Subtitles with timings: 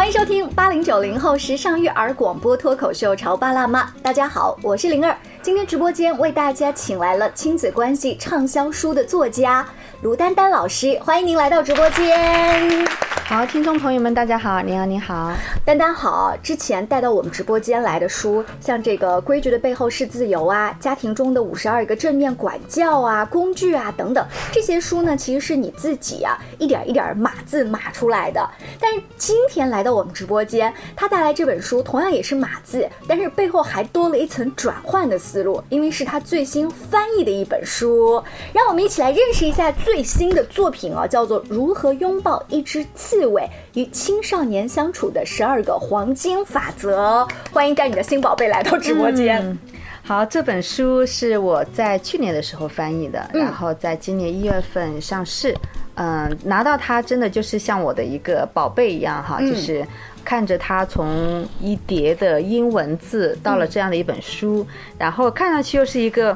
[0.00, 3.82] 欢迎收听八零九零后时尚育儿广播脱口秀《潮爸辣妈》。
[4.02, 5.14] 大家好，我是灵儿。
[5.42, 9.62] 今天直播间为大家请来了亲子关系畅销书的作家
[10.00, 12.88] 卢丹丹老师，欢迎您来到直播间。
[13.30, 15.32] 好，听众朋友们，大家好，你好，你好，
[15.64, 16.36] 丹丹好。
[16.42, 28.44] 之前带到我们直播间来的书，像这个《规矩的背后是自由》啊，《家庭中的五十二个正面管教》啊，工具啊等等，这些书呢，其实是你自己啊一点一点码字码出来的。
[28.80, 38.20] 但是今天来到我们直播间，他带来这本书同样也是码字，但是背后还多了一层转换的思路，因为是他最新翻译的一本书。
[38.52, 43.18] 让我们一起来认识一下最新的作品啊，叫做《如何拥抱一只刺》。
[43.20, 49.58] 刺猬与青少年相处的十二个黄金法则，欢迎带你的新宝贝来到直播间。
[50.02, 55.54] 好，这本书是我在去年的时候翻译的，然后在今年一月份上市。
[55.96, 59.86] 嗯，拿到它真的就是像我的一个宝贝一样哈，就是
[60.24, 66.34] 看着它从一叠的英文字到了这样的一本书，然后看上去又是一个。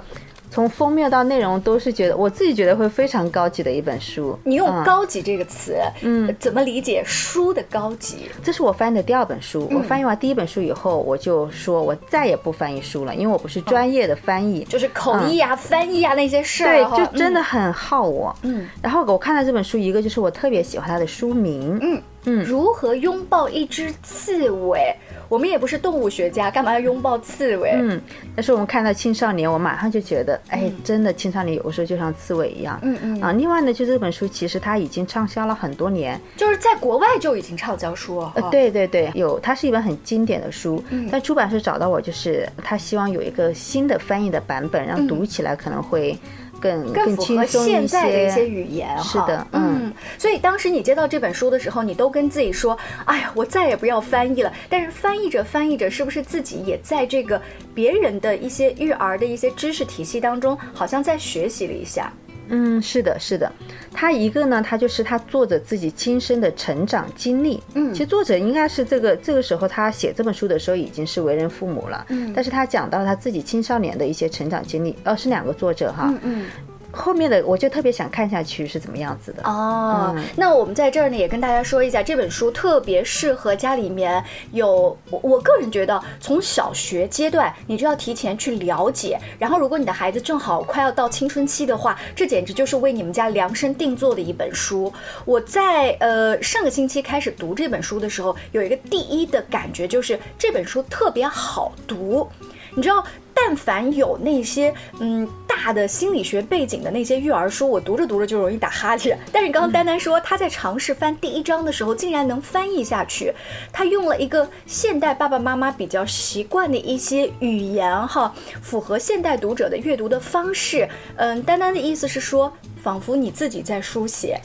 [0.55, 4.39] 从封面到内容都是觉得，我自己觉得会非常高级的一本书。
[4.45, 8.31] 你用“高级”这个词，嗯，怎么理解书的高级？
[8.41, 9.69] 这是我翻译的第二本书。
[9.73, 18.33] 我翻译完第一本书以后，我就说我再也不翻译书了，因为我不是专业的翻译，就是口译啊、翻译啊那些事儿，对，就真的很耗我。
[18.43, 24.95] 嗯，然后我看到这本书，一个就是我特别喜欢它的书名，嗯嗯，如何拥抱一只刺猬。
[25.31, 27.71] 我们也不是动物学家，干嘛要拥抱刺猬？
[27.75, 28.01] 嗯，
[28.37, 32.79] 但是我们看到青少年，我马上就觉得，哎，真的青少年有的时候就像刺猬一样。
[32.83, 38.33] 嗯嗯啊，另外呢，就这本书其实它已经畅销了很多年，就是在国外就已经畅销书了。
[38.37, 40.81] 呃，对对对，有，它是一本很经典的书。
[40.91, 46.17] 嗯，但出版社找到我，就是他希望有一个新的翻译的版本，让读起来可能会。
[46.65, 57.41] 更更符合现在的一些语言，是的，嗯，所以当时你接到这本书的时候，你都跟自己说：“哎呀，我再也不要翻译了。”但是翻译着翻译着，是不是自己也在这个
[57.75, 62.11] 别人的一些育儿的一些知识体系当中，好像在学习了一下？
[62.49, 63.51] 嗯，是的，是的，
[63.93, 67.63] 他一个呢，他就是他作者自己亲身的成长经历。
[67.75, 72.05] 嗯，其实作者应该是这个这个时候他写这本书的时候已经是为人父母了。
[72.09, 74.97] 嗯，但是他讲到了他自己青少年的一些成长经历。
[75.05, 76.09] 哦，是两个作者哈。
[76.11, 76.47] 嗯嗯。
[76.95, 80.15] 后面的我就特别想看下去是怎么样子的哦。
[80.37, 84.23] 那我们在这儿呢也跟大家说一下，这本书特别适合家里面
[84.53, 94.93] 有我我个人觉得从小学阶段你就要提前去了解，然后如果你的孩子正好快要到青春期的话，这简直就是为你们家量身定做的一本书。
[95.25, 102.29] 我在呃上个星期开始读这本书的时候，有一个第一的感觉就是这本书特别好读，
[102.75, 103.05] 你知道。
[103.35, 109.19] 但凡有那些嗯大的心理学背景的那些育儿书，我读着读着就容易打哈欠。
[109.33, 113.33] 但是刚刚丹丹说，她在尝试翻第一章的时候，竟然能翻译下去。
[113.73, 120.89] 她用了一个现代爸爸妈妈比较习惯的一些语言，哈，符合现代读者的阅读的方式。
[121.17, 122.53] 嗯，丹丹的意思是说，
[122.83, 124.41] 仿佛你自己在书写。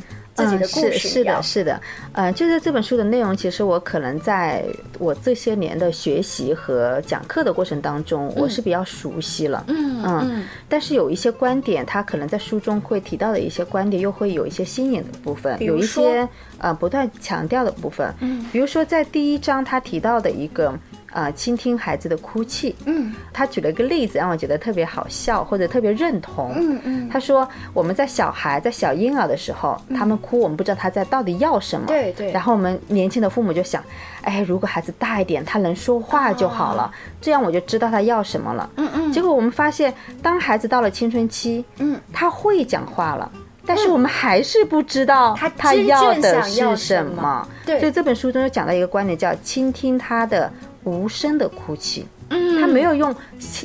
[0.45, 1.81] 嗯，是是的，是的，
[2.13, 4.63] 呃，就是这本书的内容，其实我可能在
[4.97, 16.27] 我这些年的学习和讲课的过程当中，我是比较熟悉了，嗯嗯，但是有一些观点，他可能在书中会提到的一些观点，又会有一些新颖的部分，有一些
[16.57, 20.73] 呃不断强调的部分，嗯，比如说在第一章他提到的一个。
[21.11, 22.75] 啊，倾听孩子的哭泣。
[22.85, 26.53] 嗯，他举了一个例子，让我觉得特别好笑，或者特别认同。
[26.55, 31.87] 嗯嗯，他说我们在小孩在小婴儿的时候，他们哭，我们不知道他在到底要什么。
[31.87, 32.31] 对对。
[32.31, 33.83] 然后我们年轻的父母就想，
[34.21, 38.69] 哎，如果孩子大一点，他能说话就好了，这样我就知道他要什么了。
[38.75, 39.11] 嗯嗯。
[39.11, 43.31] 结果我们发现，当孩子到了青春期，嗯，他会讲话了，
[43.65, 47.47] 但是我们还是不知道他他要的是什么。
[47.65, 47.79] 对。
[47.79, 50.51] 所以这本书中就讲到一个观点，叫倾听他的。
[50.83, 53.15] 无声的哭泣，嗯，他没有用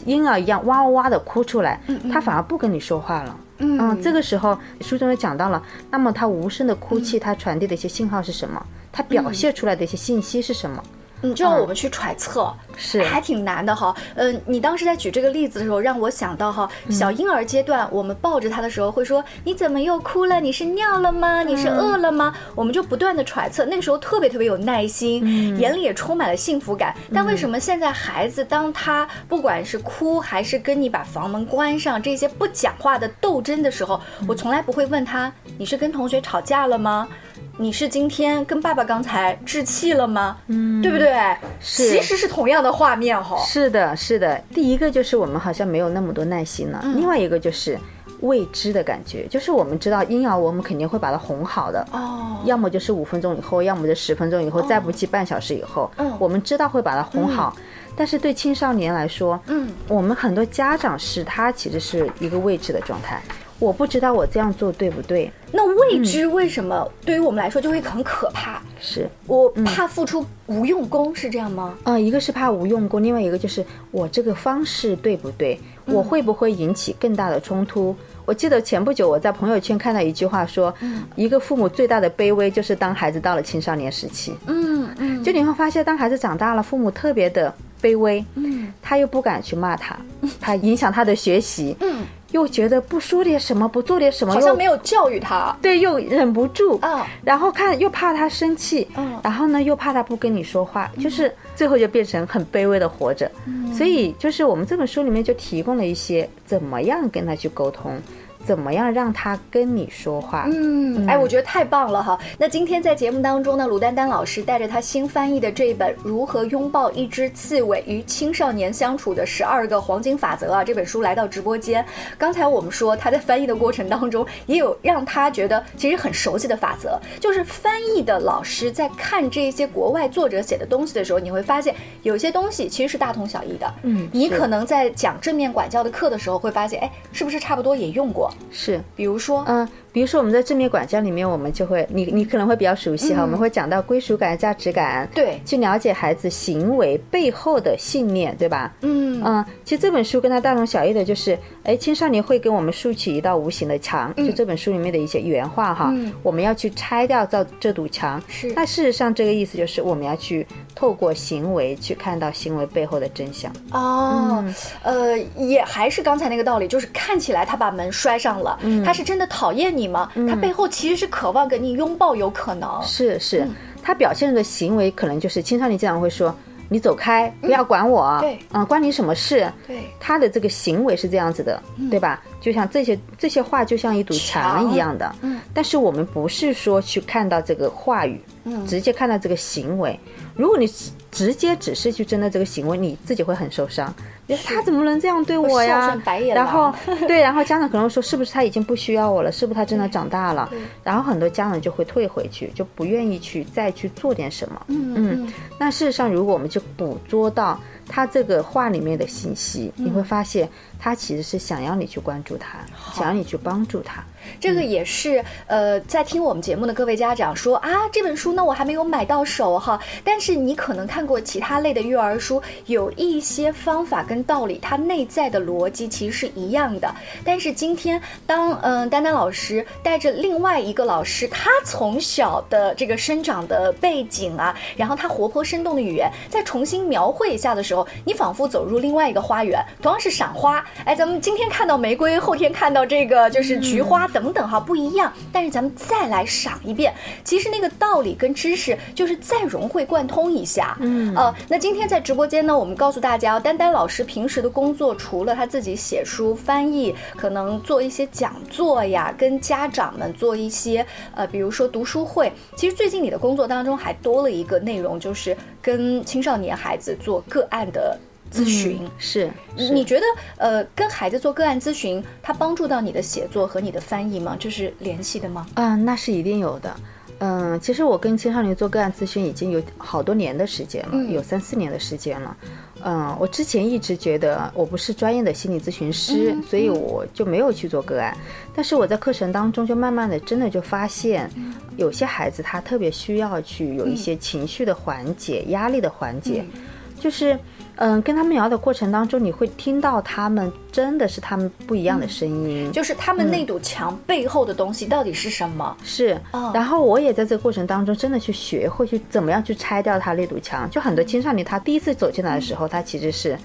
[0.05, 8.65] 婴儿一样哇哇哇的哭出来，嗯，他反而不跟你说话了，嗯，这个时候书中也讲到了，那么他无声的哭泣，他传递的一些信号是什么？
[8.93, 10.83] 他表现出来的一些信息是什么？
[11.25, 13.95] 你就让我们去揣测，是还挺难的哈。
[14.15, 20.41] 嗯，你当时在举这个例子的时候，让我想到哈，小婴儿阶段，我们抱着他的时候会说：“你怎么又哭了？
[20.41, 21.43] 你是尿了吗？
[21.43, 26.95] 你是饿了吗？”我们就不断的揣测，那个时候特别特别有耐心，眼里也充满了幸福感。
[27.13, 37.09] 但为什么现在孩子，当他不管是哭还是跟你把房门关上，这些不讲话的斗争的时候，我从来不会问他：“你是跟同学吵架了吗？”
[37.57, 40.37] 你是今天跟爸爸刚才置气了吗？
[40.49, 41.13] 嗯，对不对？
[41.61, 43.37] 是，其实是同样的画面哈。
[43.45, 44.41] 是的，是的。
[44.53, 46.83] 第一个就是我们好像没有那么多耐心了。
[46.97, 47.79] 另外一个就是。
[48.21, 57.55] 未知的感觉，就是我们知道婴儿我们肯定会把它哄好的，哦，要么就是五分钟以后，要么就十分钟以后，再不济半小时以后，嗯我们知道会把它哄好。
[57.95, 63.21] 但是对青少年来说，嗯，我们很多家长是他其实是一个未知的状态，
[63.59, 68.61] 我不知道我这样做对不对，那未知为什么对于我们来说就会很可怕？
[68.81, 69.09] 是。
[69.27, 71.75] 我怕付出无用功，是这样吗？
[71.85, 75.59] 嗯，一个是怕无用功，另外一个就是我这个方式对不对？
[75.87, 77.95] 我会不会引起更大的冲突？
[78.25, 80.75] 我记得前不久我在朋友圈看到一句话说，
[81.15, 84.35] 一个父母最大的卑微就是当孩子到了青少年时期。
[84.47, 87.53] 嗯嗯，就你会发现，当孩子长大了，父母特别的
[87.83, 89.97] 卑微，嗯，他又不敢去骂他，
[90.41, 95.57] 他影响他的学习，嗯，又觉得不说点什么，不做点什么，好像没有教育他。
[95.63, 103.31] 对，又忍不住啊然后看又怕他生气，嗯然后呢又怕他不跟你说话，就是最后就变成很卑微的活着。
[103.73, 108.01] 所以就是我们这本书里面就提供了一些怎么样跟他去沟通，
[108.45, 110.47] 怎么样让他跟你说话。
[110.53, 112.19] 嗯，哎，我觉得太棒了哈。
[112.39, 121.85] 那今天在节目当中呢，鲁丹丹老师带着他新翻译的这一本《如何拥抱一只刺猬与青少年相处的十二个黄金法则》啊，这本书来到直播间。
[122.19, 133.73] 刚才我们说他在翻译的过程当中，也有让他觉得其实很熟悉的法则，就是翻译的老师在看这些国外作者写的东西的时候，你会发现有些东西其实是大同小异的。
[133.83, 138.31] 嗯你可能在讲正面管教的课的时候会发现，哎，是不是差不多也用过？
[138.51, 145.41] 是，比如说，嗯，比如说我们在正面管教里面，我们就会，你你可能会比较熟悉哈，我们会讲到归属感、价值感，对。
[145.47, 148.75] 去了解孩子行为背后的信念，对吧？
[148.81, 149.23] 嗯。
[149.25, 156.13] 嗯，其实这本书跟它大同小异的就是，哎，青少年会跟我们竖起一道无形的墙，就这本书里面的一些原话哈，嗯。
[156.25, 158.21] 我们要去拆掉这这堵墙。
[158.27, 158.53] 是。
[158.57, 160.45] 那事实上这个意思就是我们要去
[160.75, 163.53] 透过行为去看到行为背后的真相。
[163.71, 164.45] 哦，
[164.83, 170.11] 呃，也还是刚才那个道理，就是看起来他把门摔上了，他是真的讨厌你吗？
[170.29, 172.81] 他背后其实是渴望跟你拥抱，有可能。
[172.83, 173.47] 是是，
[173.83, 176.35] 他表现的行为可能就是青少年经常会说。
[176.71, 178.19] 你走开，不要管我。
[178.23, 179.53] 对嗯，关你什么事？
[179.67, 182.23] 对他的这个行为是这样子的，对吧？
[182.41, 185.15] 就像这些这些话，就像一堵墙墙一样的。
[185.21, 190.01] 嗯，但是我们不是说去看到这个话语，嗯直接看到这个行为。
[190.35, 190.67] 如果你
[191.15, 193.93] 直直接只是去针对这个行为，你自己会很受伤。
[194.27, 196.35] 你说他怎么能这样对我呀白眼？
[196.35, 196.73] 然后
[197.09, 199.33] 对，然后家长可能说，是不是他已经不需要我了？
[199.33, 200.51] 是不是他真的长大了？
[200.83, 204.61] 然后很多家长就会退回去，就不愿意去再去做点什么。
[204.69, 207.59] 嗯嗯，那事实上，如果我们去捕捉到
[207.89, 210.49] 他这个话里面的信息，你会发现
[210.79, 212.59] 他其实是想要你去关注他，
[212.93, 214.03] 想要你去帮助他。
[214.41, 226.95] 这个也是呃，在听我们节目的各位家长说啊，这本书呢我还没有买到手哈，但是你可能看过其他类的育儿书，有一些方法跟道理，它内在的逻辑其实是一样的。
[227.23, 237.74] 但是今天当嗯、呃丹丹老师带着另外一个老师，他从小的这个生长的背景啊，然后他活泼生动的语言，再重新描绘一下的时候，
[238.05, 245.11] 你仿佛走入另外一个花园，同样是赏花，哎，咱们今天看到玫瑰，后天看到这个就是菊花等等哈，不一样。
[245.33, 246.93] 但是咱们再来赏一遍，
[247.25, 250.77] 其实那个道理跟知识就是再融会贯通一下。
[250.81, 260.85] 嗯，呃，那今天在直播间呢，我们告诉大家，丹丹老师平时的工作除了他自己写书、翻译，可能做一些讲座呀，跟家长们做一些
[261.15, 262.33] 呃，比如说读书会。
[262.57, 267.99] 其实最近你的工作当中还多了一个内容，就是跟青少年孩子做个案的
[268.33, 268.81] 咨询。
[268.99, 270.07] 是，是你觉得
[270.39, 274.37] 呃，跟孩子做个案咨询，它帮助到你的写作和你的翻译吗？
[274.39, 275.47] 这是联系的吗？
[275.55, 276.75] 嗯，那是一定有的。
[277.21, 282.37] 嗯，其实我跟青少年做个案咨询已经有好多年的时间了，嗯有三四年的时间了。
[282.83, 288.15] 嗯，我之前一直觉得我不是专业的心理咨询师，嗯所以我就没有去做个案。
[288.53, 296.63] 但是我在课程当中就慢慢的真的就发现，嗯有些孩子他特别需要去有一些情绪的缓解、压力的缓解，嗯
[297.01, 297.39] 就是。
[297.77, 305.77] 嗯，跟他们聊的过程当中，你会听到他们真的是他们不一样的声音，就是他们那堵墙背后的东西到底是什么？
[305.83, 310.71] 是哦，然后我也在这个过程当中真的去学会去怎么样去拆掉他那堵墙。
[310.71, 313.37] 就很多青少年他第一次走进来的时候，他其实是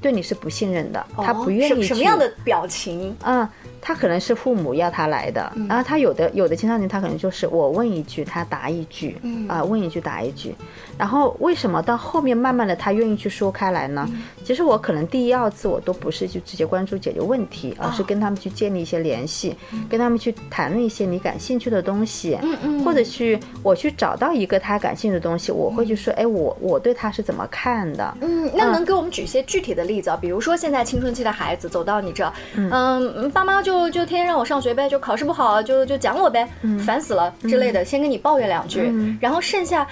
[0.00, 3.16] 对你是不信任的，他不愿意去哦什什么样的表情？
[3.24, 3.48] 嗯，
[3.80, 5.66] 他可能是父母要他来的，嗯。
[5.68, 9.48] 然后他有的有的青少年他可能就是我问一句他答一句，嗯。
[9.48, 10.54] 啊、问一句答一句，
[10.98, 14.06] 然后为什么到后面慢慢的他愿意去说开来呢？
[14.10, 14.22] 嗯。
[14.44, 19.56] 其实我可能第一二次我都不是就直接关注解决问题，而哦是跟他们去建立一些联系，
[19.88, 22.84] 跟他们去谈论一些你感兴趣的东西，嗯嗯。
[22.84, 28.16] 或者去我去找到一个他感兴趣的东西，我会去说，哎，我我对他是怎么看的？
[28.20, 30.18] 嗯，那能给我们举一些具体的例子啊？
[30.20, 36.48] 比如说现在青春期的孩子走到你这，嗯，爸妈就就就天天让我上学呗，就考试不好就就讲我呗，
[36.86, 39.86] 烦死了之类的，先跟你抱怨两句，然后剩下，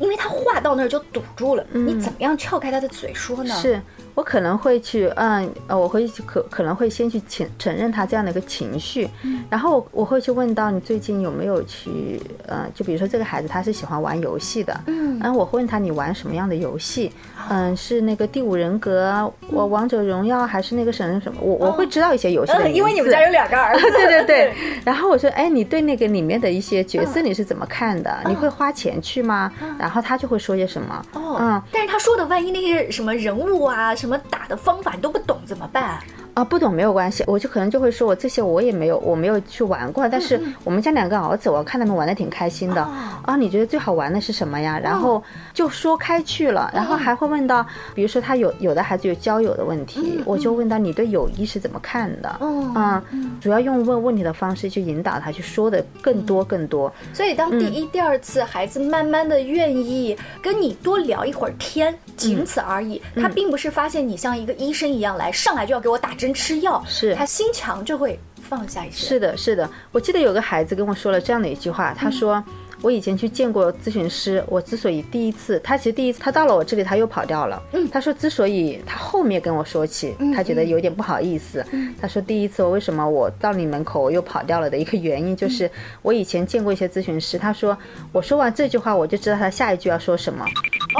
[0.00, 3.54] 因为他话到那儿就堵住了，你怎么样撬开他的嘴说呢？
[3.54, 3.80] 是。
[4.14, 9.08] 我可能会去，嗯，呃，我会可可能会先去承承认他这样的一个情绪，
[9.48, 17.12] 然后我会去问到你最近有没有去，呃，就比如说这个孩子他是喜欢玩游戏的，嗯，然后我会问他你玩什么样的游戏，
[17.48, 28.18] 嗯，是那个第五人格，我王者荣耀还是那个什么什么，我我会知道一些游戏的因为你们家有两个儿子， 对对 对，然后我说，哎，你对那个里面的一些角色你是怎么看的？
[28.26, 29.52] 你会花钱去吗？
[29.78, 34.18] 然后他就会说些什么，哦，嗯，但是他说的万一那些什么人物啊什么。
[34.30, 36.02] 打的方法你都不懂怎么办？
[36.34, 40.08] 啊，不懂没有关系，我就可能就会说，我这些我也没有，我没有去玩过。
[40.08, 42.80] 但是我们家两个儿子，我看他们玩的挺开心的。
[42.82, 44.78] 啊，你觉得最好玩的是什么呀？
[44.78, 45.22] 然后
[45.52, 52.38] 就说开去了，然后还会问到，比如说他有有的孩子有交友的问题，我就问到你对友谊是怎么看的？
[52.40, 53.02] 嗯，
[53.40, 56.92] 主要用问问题的方式去引导他去说的更多更多。
[57.12, 63.02] 所以当第一、第二次孩子慢慢的愿意跟你多聊一会儿天，仅此而已。
[63.16, 66.14] 他并不是发现你像一个医生一样来，上来就要给我打。
[66.20, 69.08] 针吃药，是他心强就会放下一些。
[69.08, 69.68] 是的，是的。
[69.90, 72.44] 我记得有个孩子跟我说了这样的一句话，他说。
[72.82, 77.62] 我以前去见过咨询师，我之所以第一次，他其实第一次他到了我这里，他又跑掉了。
[77.72, 81.62] 嗯，他说之所以他后面跟我说起，他觉得有点不好意思。
[81.72, 85.70] 嗯，他说第一次我为什么我到你门口我又跑掉了的一个原因，就是
[86.00, 87.76] 我以前见过一些咨询师，他说
[88.12, 90.42] 我说完这句话，我就知道他下一句要说什么。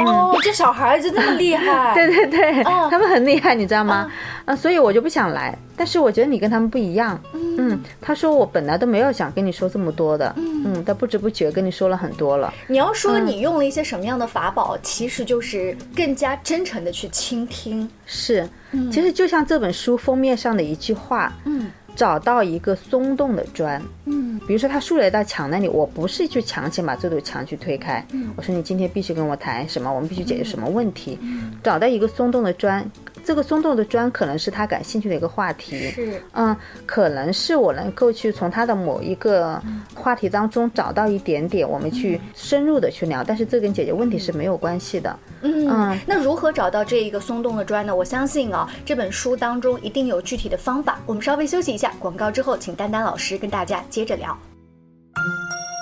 [0.04, 1.92] 哦，这小孩子这么厉害。
[1.96, 4.06] 对对对，他们很厉害，你知道吗？
[4.44, 5.56] 啊，所以我就不想来。
[5.76, 7.18] 但是我觉得你跟他们不一样。
[7.32, 10.32] 嗯，他说我本来都没有想跟你说这么多的。
[10.36, 11.69] 嗯，但不知不觉跟你。
[11.70, 12.52] 说了很多了。
[12.66, 17.88] 你要说你用了一些什么样的法宝，其实就是更加真诚的去倾听。
[18.06, 18.48] 是，
[18.90, 31.18] 其实就像这本书封面上的一句话，嗯，找到一个松动的砖，嗯，比如说他竖了一道墙那里，我不是去强行把这堵墙去推开，嗯，我说你今天必须跟我谈什么，我们必须解决什么问题，
[31.62, 32.88] 找到一个松动的砖。
[33.24, 39.60] 这个松动的砖可能是他感兴趣的一个话题，是，嗯，可能是我能够去从他的某一个
[39.94, 45.18] 话题当中找到一点点，我们去深入的去聊，但是这跟解决问题是没有关系的。
[45.42, 47.94] 嗯，那如何找到这一个松动的砖呢？
[47.94, 50.98] 我相信啊，这本书当中一定有具体的方法。
[51.06, 54.36] 我们稍微休息一下，广告之后，请丹丹老师跟大家接着聊。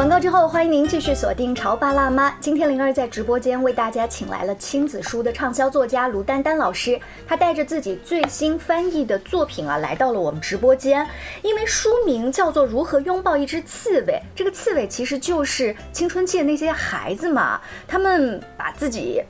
[0.00, 2.30] 广告之后，欢迎您继续锁定《潮爸辣妈》。
[2.40, 11.06] 今天灵儿在直播间为大家请来了亲子书的畅销作家卢丹丹老师，她带着自己最新翻译的作品啊，来到了我们直播间。
[11.42, 19.22] 因为书名叫做《如何拥抱一只刺猬》，这个刺猬其实就是青春期的那些孩子嘛，他们把自己。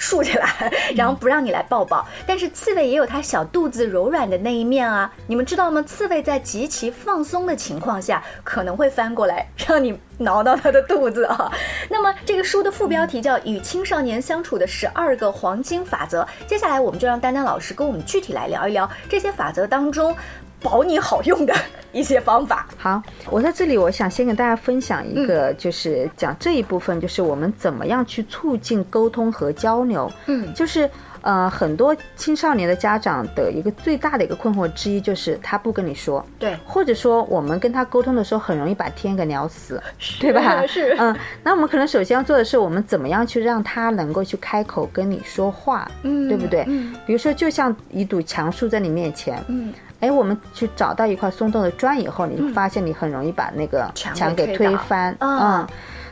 [0.00, 2.04] 竖起来，然后不让你来抱抱。
[2.26, 5.82] 但是刺猬也有它小肚子柔软的那一面啊，你们知道吗？
[5.82, 11.52] 刺猬在极其放松的情况下，可能会翻过来让你挠到它的肚子啊。
[11.90, 16.22] 那么这个书的副标题叫《与青少年相处的十二个黄金法则》。
[16.46, 20.16] 接下来我们就让丹丹老师跟我们具体来聊一聊这些法则当中。
[20.62, 21.54] 保你好用的
[21.92, 22.66] 一些方法。
[22.76, 30.10] 好，我在这里，我想先跟大家分享一个，就是讲这一部分，就是我们怎么样去促进沟通和交流。
[30.26, 30.88] 嗯，就是
[31.22, 39.82] 呃，很多青少年的家长的一个最大的一个困惑之一，就是他不跟你说，对，或者说我们跟他沟通的时候，很容易把天给聊死，
[40.18, 40.64] 对吧？
[40.66, 46.64] 是，嗯，那我们可能首先要做的是，我们怎么样去让他能够去开口跟你说话，嗯，对不对？
[46.68, 49.72] 嗯，比如说，就像一堵墙竖在你面前，嗯。
[50.00, 55.16] 哎，我们去找到一块松动的砖以后，你就发现你很容易把那个墙给推翻。
[55.20, 55.66] 嗯，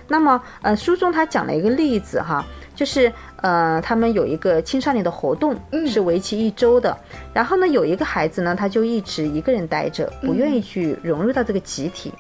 [0.07, 6.97] 那么呃，书中他讲了一个例子哈，就是呃，他们有一个青少年的活动，是为期一周的。
[7.33, 12.13] 然后呢，有一个孩子呢，他就一直一个人待着，不愿意去融入到这个集体，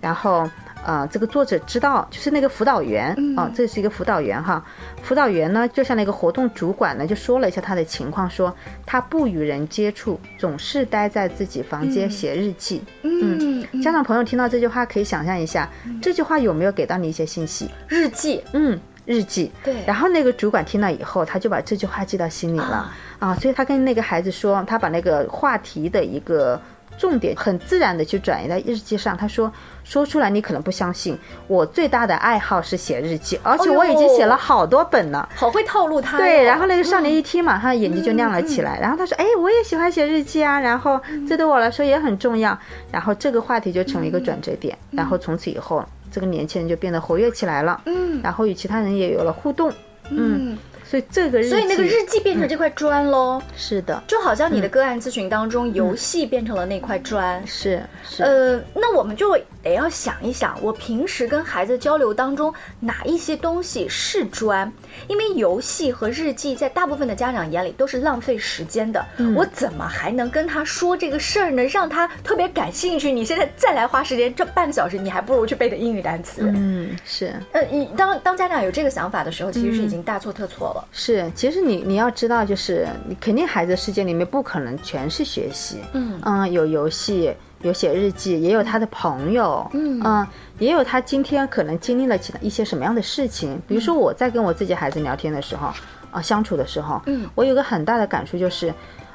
[0.00, 0.48] 然后。
[0.84, 4.64] 啊，这个作者知道，就是那个辅导员啊，这是一个辅导员哈。
[5.02, 8.54] 辅导员呢，就像那个活动主管呢，就说了一下他的情况，说
[8.86, 12.82] 他不与人接触，总是待在自己房间写日记。
[13.02, 15.68] 嗯，家长朋友听到这句话，可以想象一下，
[16.00, 17.70] 这句话有没有给到你一些信息？
[17.86, 19.50] 日记，嗯，日记。
[19.62, 19.76] 对。
[19.86, 26.60] 然后那个主管听了以后，他就把这句话记到心里了啊，所以他跟那个孩子说，他把那个话题的一个。
[26.98, 29.16] 重点很自然的去转移到日记上。
[29.16, 29.50] 他说
[29.84, 35.28] 说出来你可能不相信，我最大的爱好是写日记，而且我已经写了好多本了。
[35.34, 36.18] 好会套路他。
[36.18, 38.78] 对，然后那个少年一听嘛，他的眼睛就亮了起来。
[38.80, 42.56] 然后他说：“哎，我也喜欢写日记啊，然后这对我来说也很重要。”
[42.92, 44.76] 然后这个话题就成为一个转折点。
[44.90, 47.80] 然后从此以后，这个年轻人就变得活跃起来了。
[47.86, 49.72] 嗯，然后与其他人也有了互动。
[50.10, 50.56] 嗯。
[50.90, 53.40] 所以这个日，所以那个日记变成这块砖喽。
[53.56, 57.40] 是的，就好像你的个案咨询当中，游戏变成了那块砖。
[57.46, 58.24] 是是。
[58.24, 64.70] 呃，那我们就得要想一想，我平时跟孩子交流当中，哪一些东西是砖？
[65.08, 69.04] 因为游戏和日记在大部分的家长眼里都是浪费时间的。
[69.36, 71.62] 我怎么还能跟他说这个事儿呢？
[71.64, 73.12] 让他特别感兴趣？
[73.12, 76.42] 你现在再来花时间这半个小时，你还不如去背的英语单词。
[76.54, 77.32] 嗯，是。
[77.52, 80.88] 呃，你当当家长有这个想法的时候，其实是已经大错特错了。
[80.92, 90.26] 是，其实你你要知道，就是你肯定孩子世界里面不可能全是学习，嗯嗯，有游戏，有写日记，也有他的朋友，嗯嗯，
[90.58, 93.60] 也有他今天可能经历了其他一些什么样的事情。
[93.68, 95.68] 比如说我在跟我自己孩子聊天的时候，
[96.10, 98.72] 啊，相处的时候，嗯，我有个很大的感触就是，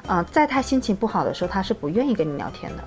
[0.08, 2.84] 嗯，在他心情不好的时候，他是不愿意跟你聊天的。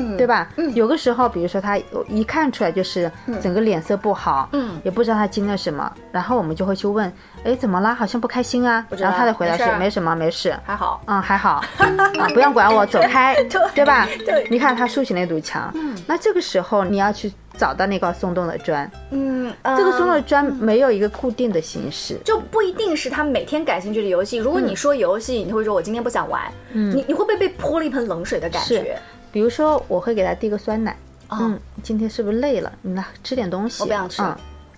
[0.00, 0.48] 嗯，对吧？
[0.56, 1.78] 嗯，有个时候，比如说他
[2.08, 7.12] 一看出来就是整个脸色不好，嗯，也不知道他经历了什么，然后我们就会去问，
[7.44, 7.94] 哎，怎么啦？
[7.94, 8.84] 好像不开心啊？
[8.90, 13.36] 然后他的回答是没什么，没事，还好，嗯，还好，啊， 不用管我，走开，
[13.74, 14.08] 对吧？
[14.24, 24.38] 对，你看他竖起那堵墙，嗯，那这个时候你要去找到那块松动的砖，嗯，这个松动的砖没有一个固定的形式，就不一定是他每天感兴趣的游戏。
[24.38, 26.42] 如果你说游戏，你会说我今天不想玩，
[26.72, 28.98] 嗯，你你会不会被泼了一盆冷水的感觉？
[29.32, 30.96] 比如说，我会给他递个酸奶。
[31.28, 32.72] 嗯，今天是不是累了？
[32.82, 33.82] 你来吃点东西。
[33.82, 34.20] 我不想吃。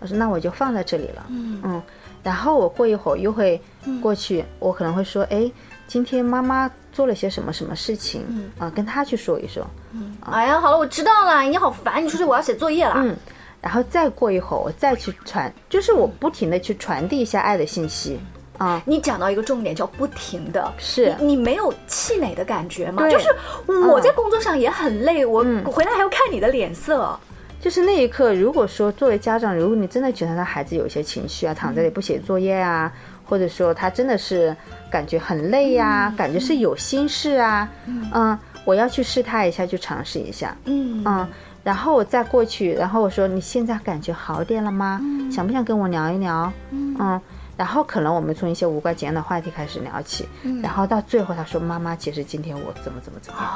[0.01, 1.27] 我说那我就放在这里了。
[1.29, 1.83] 嗯嗯。
[2.23, 3.61] 然后我过一会儿又会
[4.01, 5.51] 过去，我可能会说，哎，
[5.87, 8.25] 今天妈妈做了些什么什么事情？
[8.29, 9.67] 嗯啊，跟他去说一说。
[9.93, 10.15] 嗯。
[10.21, 11.41] 哎呀，好了，我知道了。
[11.43, 12.97] 你好烦，你出去，我要写作业了。
[12.99, 13.17] 嗯。
[13.61, 18.21] 然后再过一会儿，我再去传，就是我不停的去传递一下爱的信息。
[18.63, 21.15] 啊，你讲到一个重点，叫不停的，是。
[21.21, 23.09] 你没有气馁的感觉吗？
[23.11, 23.29] 就是
[23.67, 27.19] 我在工作上也很累，我回来还要看你的脸色。
[27.61, 32.93] 就是那一刻，如果说作为家长，如果你真的觉得他孩子有一些情绪啊，躺在这里不写作业啊，
[33.25, 34.55] 或者说他真的是
[34.91, 41.03] 感觉很累呀，感觉是有心事啊，嗯，我要去试探一下，去尝试一下，嗯。
[41.05, 41.29] 嗯，
[41.63, 45.01] 然后我再过去，然后我说你现在感觉好点了吗？
[45.31, 46.53] 想不想跟我聊一聊？
[46.71, 47.21] 嗯。
[47.63, 50.29] 然后可能我们从一些无关紧要的话题开始聊起，
[50.61, 53.49] 然后到最后他说：“妈妈，其实今天我怎么怎么怎么样。”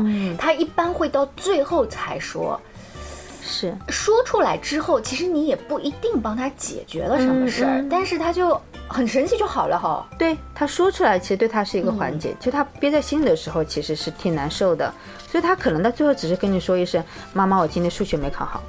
[0.00, 0.04] 哦，
[0.38, 2.58] 他一般会到最后才说，
[3.42, 10.08] 是说出来之后，其实你也不一定帮他解决了什么事儿，但是他就很神奇就好了哈。
[10.16, 14.90] 对，他说出来其实对他是一个缓解，就他憋在心里的时候其实是挺难受的，
[15.28, 18.62] 所以他可能到最后只是跟你说一声：“妈妈，我今天数学没考好。”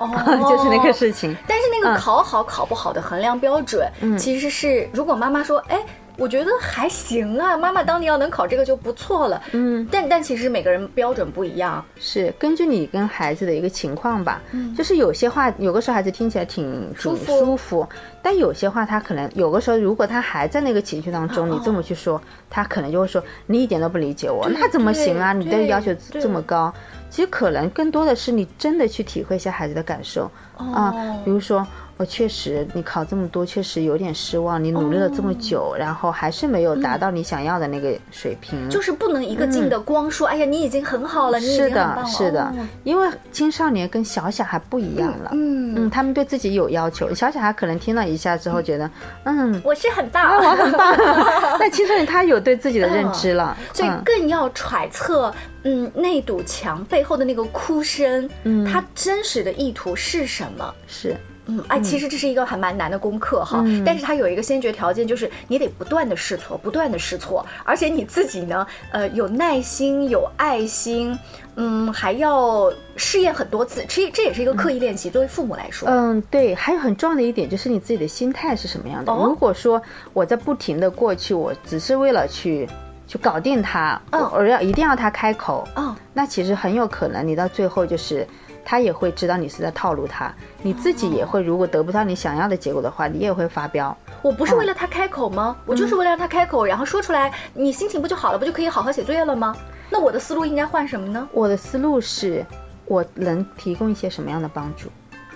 [0.00, 0.08] 哦，
[0.48, 1.36] 就是那个事情。
[1.46, 3.86] 但是那个考好考不好的衡量标准，
[4.18, 5.78] 其实是如果妈妈说，哎，
[6.20, 9.42] 我觉得还行啊，妈妈当年要能考这个就不错了。
[9.52, 14.42] 嗯，但但其实每个人标准不一样，是根据你跟孩子的一个情况吧。
[14.50, 17.88] 嗯，就是有些话，有的时候孩子听起来挺舒服，舒服，
[18.20, 25.32] 但有些话他可能有的时候，如果他还在那个情绪当中，你这么去说，他可能就会说你一点都不理解我，那怎么行啊？
[25.32, 26.70] 你的要求这么高。
[27.08, 31.66] 其实可能更多的是你真的去体会一下孩子的感受啊，比如说。
[32.00, 34.64] 我确实，你考这么多，确实有点失望。
[34.64, 38.70] 你努力了这么久，然后还是没有达到你想要的那个水平。
[38.70, 42.06] 就是不能一个劲的光说，哎呀，你已经很好了，你已经很棒了。
[42.06, 45.28] 是的，是的，因为青少年跟小小孩不一样了。
[45.34, 47.14] 嗯嗯，他们对自己有要求。
[47.14, 48.90] 小小孩可能听了一下之后觉得，
[49.24, 50.96] 嗯，我是很棒，我很棒。
[51.60, 55.30] 那青少年他有对自己的认知了，所以更要揣测，
[55.64, 60.74] 嗯，那堵墙背后的那个哭声，嗯，他真实的意图是什么？
[60.86, 61.14] 是。
[61.50, 71.18] 嗯，哎，其实这是一个还蛮难的功课哈，但是它有一个先决条件，就是你得不断的试错，不断的试错，而且你自己呢，呃，有耐心，有爱心，
[71.56, 75.10] 嗯，还要试验很多次，其实这也是一个刻意练习。
[75.10, 79.12] 作为父母来说，嗯，对，还有很重要的一点就是你自己的心态是什么样的。
[79.12, 79.82] 如果说
[80.12, 82.68] 我在不停的过去，我只是为了去
[83.06, 84.22] 去搞定他，嗯。
[84.32, 88.26] 而要一定要他开口，嗯，那其实很有可能你到最后就是。
[88.64, 93.96] 他也会知道你是在套路他，你自己也会，如果得不到你想要的结果的话，你也会发飙。
[94.22, 95.56] 我不是为了他开口吗？
[95.66, 99.56] 我就是为了让他开口，然后说出来，你心情不就好了，不就可以好好写作业了吗？
[99.88, 101.28] 那我的思路应该换什么呢？
[101.32, 102.44] 我的思路是，
[102.86, 104.88] 我能提供一些什么样的帮助？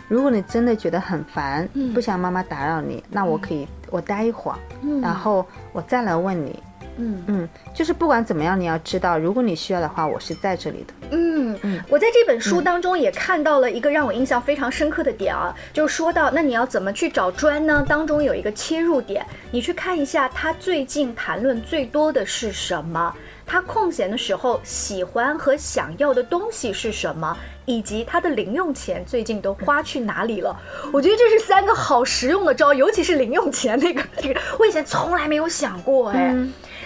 [0.07, 4.59] 如果你真的觉得很烦，不想妈妈打扰你，那我可以我待一会儿，
[5.01, 6.63] 然后我再来问你。
[6.97, 10.95] 嗯嗯，就是不管怎么样，你要知道，如果你需要的话，我是在这里的。
[11.11, 17.85] 嗯嗯，我在这本书当中也看到了一个让我印象非常深刻的点啊，就是说到那你要怎么去找砖呢？
[17.89, 23.15] 当中有一个切入点，你去看一下他最近谈论最多的是什么，
[23.47, 30.57] 他空闲的时候喜欢和想要的东西是什么，以及他的零用钱最近都花去哪里了。
[30.93, 36.35] 我觉得这是三个好实用的招，尤其是零用钱那个，这个我以前从来没有想过哎。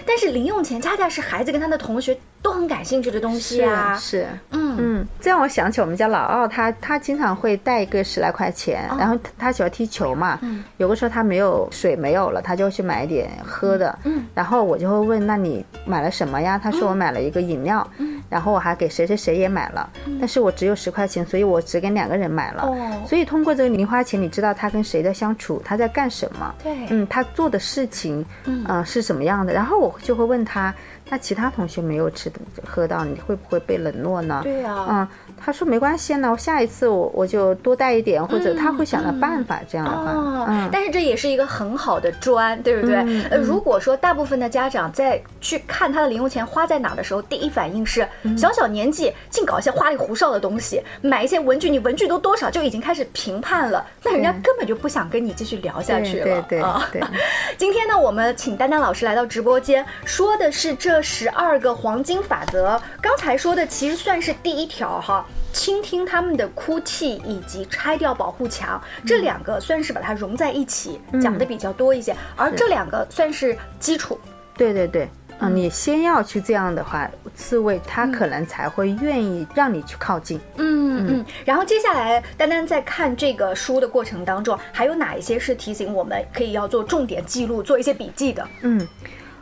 [0.09, 3.97] 但是零用钱恰恰是孩子跟他的同学都很感兴趣的东西啊。
[3.97, 4.69] 是，嗯。
[4.81, 10.63] 嗯，这让我想起我们家老二，他他经常会带一个十来块钱，然后他他喜欢踢球嘛，嗯。
[10.77, 16.57] 有个时候他没有水没有了，他就去买一点喝的，嗯然后我就会问，那你买了什么呀？
[16.63, 17.85] 他说我买了一个饮料，
[18.29, 22.77] 然后我还给谁谁谁也买了，但是我只有十块钱，所以我只给两个人买了，哦。
[23.05, 26.73] 所以通过这个零花钱，你知道他跟谁的相处，他在干什么，对。
[26.91, 30.73] 嗯，他做的事情，嗯、是什么样的，然后我就会问他，
[31.11, 34.41] 那其他同学没有吃的喝到，你会不会被冷落呢？
[34.43, 35.09] 对呀嗯，
[35.45, 42.97] 他说没关系呢，我下一次我我就多带一点，或者他会想到办法，这样的话，哦，嗯，但是这也是一个很好的砖，对不对？
[43.07, 56.25] 嗯呃，如果说大部分的家长在去看他的零用钱花在哪的时候，第一反应是嗯小小年纪净搞一些花里胡哨的东西，买一些文具，你文具都多少就已经开始评判了，那人家根本就不想跟你继续聊下去了。
[56.25, 57.03] 对对啊对
[57.57, 62.81] 今天呢，我们请丹丹老师来到直播间，说的是这十二个黄金法则。
[63.01, 74.19] 刚才说的其实算是第一条哈，倾听他们的哭泣以及拆掉保护墙，这两个算是把它融在一起讲的比较多一些，而这两个算是基础。
[74.57, 75.09] 对对对。
[75.41, 80.41] 嗯，你先要去这样的话，刺猬它可能才会愿意让你去靠近。
[80.57, 88.45] 嗯嗯，然后接下来，丹丹在看这个书的过程当中，还有哪一些是提醒我们可以要做重点记录、做一些笔记的？
[88.63, 88.85] 嗯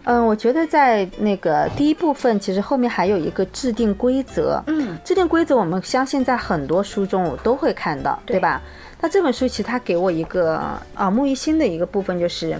[0.06, 4.62] 嗯，我觉得在那个第一部分，其实后面还有一个制定规则。
[4.68, 8.62] 嗯，制定规则，我们相信在很多书中我都会看到，对吧？
[9.00, 12.56] 那这本书其实它给我一个耳目一新的一个部分，就是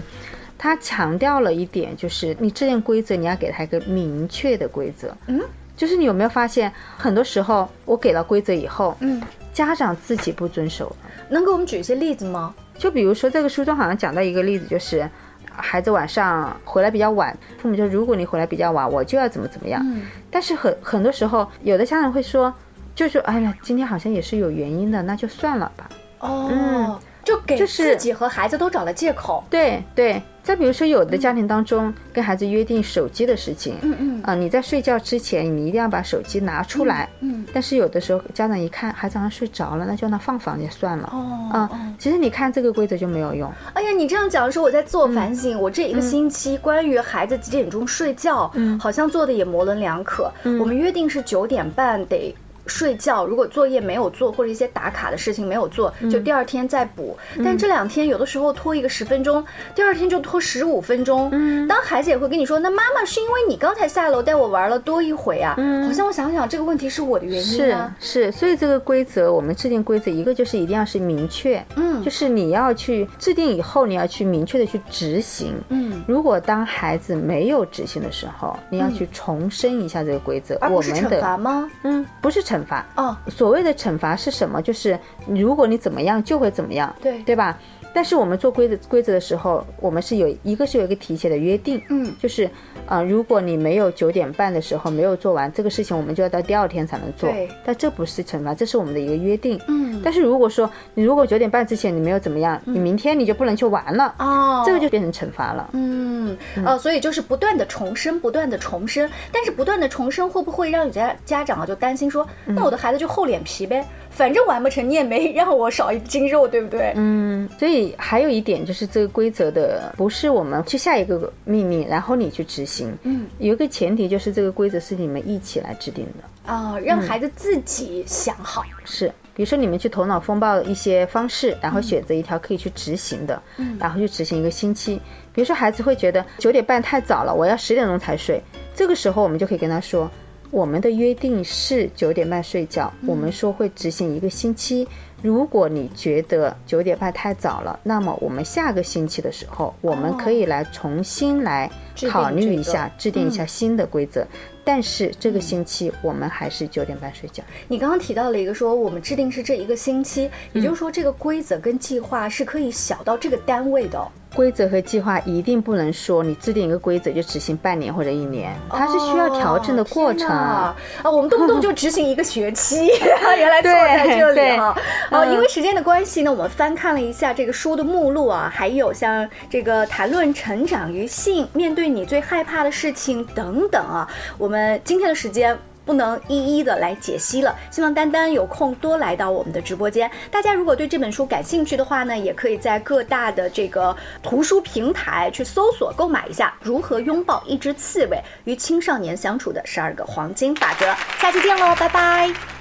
[0.57, 5.15] 它强调了一点，就是你制定规则，你要给它一个明确的规则。
[5.27, 5.41] 嗯，
[5.77, 9.21] 就是你有没有发现，很多时候我给了规则以后，嗯，
[9.53, 10.93] 家长自己不遵守。
[11.29, 12.53] 能给我们举一些例子吗？
[12.77, 15.09] 就比如说这个书中好像讲到一个例子，就是
[15.57, 19.81] 孩子晚上回来比较晚，父母就如果你回来比较晚，我就要怎么怎么样。
[19.83, 22.53] 嗯但是很很多时候，有的家长会说，
[22.93, 25.89] 就说哎呀，今天好像也是有原因的，那就算了吧。
[26.19, 29.43] 哦，就给就是自己和孩子都找了借口。
[29.49, 30.21] 对对。
[30.47, 37.09] 再比如说，有的家庭当中跟孩子约定手机的事情，嗯嗯啊、你在睡觉之前，你一定要把手机拿出来。
[37.19, 41.09] 嗯，但是有的时候家长一看孩子好像睡着了，那就让他放房间算了。
[41.11, 43.51] 哦啊、其实你看这个规则就没有用。
[43.73, 45.59] 哎呀，你这样讲的时候，我在自我反省。
[45.59, 50.31] 我这一个星期关于孩子几点钟睡觉，好像做的也模棱两可。
[50.61, 52.33] 我们约定是九点半得。
[52.67, 57.17] 睡觉，如果作业没有做或者一些打卡的事情没有做，就第二天再补。
[57.43, 61.29] 但这两天有的时候拖一个十分钟，第二天就拖十五分钟。
[61.67, 67.95] 当孩子也会跟你说：“那妈妈是因为你刚才下楼带我玩了多一回啊。”好像我想想，这个问题是我的原因是啊。
[67.99, 75.53] 是，所以这个规则，我们制定规则，一个就是一定要是明确，嗯就是你要去制定以后，你要去明确的去执行。
[75.69, 80.57] 嗯，如果当孩子没有执行的时候，你要去重申一下这个规则。
[80.69, 81.69] 我们的罚吗？
[81.83, 82.85] 嗯，不是惩罚。
[82.95, 84.61] 哦，所谓的惩罚是什么？
[84.61, 87.57] 就是如果你怎么样，就会怎么样，对对吧？
[87.97, 92.45] 但是我们做规则规则的时候，我们是有一个是有一个提前的约定，嗯就是
[92.85, 97.49] 啊、呃如果你没有九点半的时候没有做完这个事情，我们就要到第二天才能做对。
[97.65, 99.59] 但这不是惩罚，这是我们的一个约定。
[99.67, 105.67] 嗯但是如果说你如果九点半之前你没有怎么样，你明天你就不能去玩了，哦，这个就变成惩罚了。
[105.73, 116.93] 嗯，呃，所以就是不断的重申，不断的重申，但是不断的重申会不会让有家家长啊就担心说，那我的孩子就厚脸皮呗，反正完不成你也没 让我少一斤肉，对不对？
[116.95, 122.91] 嗯，所以还有一点就是这个规则的不是我们去下一个命令，然后你去执行。
[123.03, 126.51] 嗯，有一个前提就是这个规则是你们一起来制定的。
[126.51, 128.63] 啊、让孩子自己想好。
[128.85, 134.95] 是，比如说你们去头脑风暴一些方式，然后选择一条可以去执行的，嗯然后去执行一个星期。
[135.33, 138.41] 比如说孩子会觉得九点半太早了，我要十点钟才睡，
[138.73, 140.09] 这个时候我们就可以跟他说，
[140.49, 144.87] 我们的约定是九点半睡觉，嗯我们说会执行一个星期。
[145.21, 151.69] 如果你觉得九点半太早了，那么我们下个星期的时候，我们可以来重新来
[152.09, 154.25] 考虑一这个下，制定一下新的规则。
[154.63, 157.41] 但是这个星期我们还是九点半睡觉。
[157.69, 170.27] 你刚刚提到了一个说，我们制定是这一个星期，也就是说这个规则跟计划是可以小到这个单位的哦，规则和计划一定不能说你制定一个规则就执行半年或者一年，它是需要调整的过程。
[170.29, 172.85] 啊，我们动不动就执行一个学期，
[173.35, 174.77] 原来错在这里哈。
[175.09, 185.57] 哦，因为时间的关系呢，我们翻看了一下这个书的目录啊，还有像这个谈论成长与性，面对你最害怕的事情等等啊，我们今天的时间。
[185.87, 190.11] 不能一一的来解析了，希望丹丹有空多来到我们的直播间。
[190.29, 200.85] 大家如果对这本书感兴趣的话呢，也可以在各大的这个图书平台去搜索购买一下《如何拥抱一只刺猬与青少年相处的十二个黄金法则》。
[201.21, 202.56] 下期见喽，拜拜。